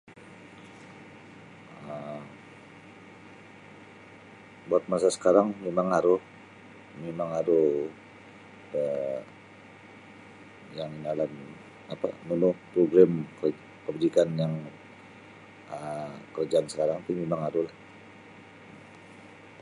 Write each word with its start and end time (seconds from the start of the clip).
um 1.95 2.21
Buat 4.69 4.83
masa 4.91 5.07
sakarang 5.15 5.47
mimang 5.63 5.89
aru 5.99 6.15
mimang 7.03 7.31
aru 7.39 7.65
um 8.75 9.17
yang 10.77 10.93
da 10.97 10.97
yang 10.97 10.97
inalan 10.99 11.31
apa 11.93 12.07
nunu 12.27 12.49
program 12.73 13.11
kebajikan 13.85 14.29
yang 14.41 14.53
um 15.75 16.11
karajaan 16.33 16.65
sakarang 16.71 16.99
ti 17.05 17.11
mimang 17.19 17.41
aru 17.47 17.59
lah. 17.67 17.75